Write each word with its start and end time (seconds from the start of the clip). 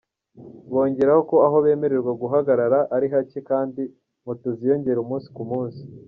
Bongeraho 0.71 1.21
ko 1.29 1.35
aho 1.47 1.57
bemererwa 1.65 2.11
guhagarara 2.21 2.79
ari 2.95 3.07
hake 3.13 3.39
kandi 3.49 3.81
moto 4.25 4.47
ziyongera 4.57 4.99
umunsi 5.01 5.29
ku 5.35 5.43
munsi. 5.51 5.81